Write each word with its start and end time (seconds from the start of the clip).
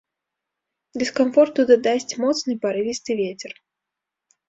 Дыскамфорту 1.01 1.67
дадасць 1.73 2.09
моцны 2.25 2.59
парывісты 2.67 3.11
вецер. 3.25 3.51